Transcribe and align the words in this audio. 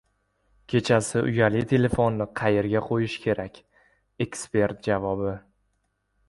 Kechasi 0.71 1.21
uyali 1.27 1.61
telefonni 1.73 2.27
qayerga 2.39 2.81
qo‘yish 2.87 3.19
kerak- 3.27 3.61
ekspert 4.27 4.83
javobi 4.91 5.37